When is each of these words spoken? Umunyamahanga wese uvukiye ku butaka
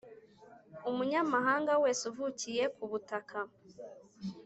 Umunyamahanga 0.89 1.73
wese 1.83 2.03
uvukiye 2.11 2.63
ku 2.75 2.83
butaka 2.91 3.39